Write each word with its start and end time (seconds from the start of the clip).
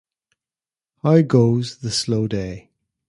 How 1.03 1.21
goes 1.21 1.77
the 1.77 1.91
slow 1.91 2.27
day? 2.27 2.71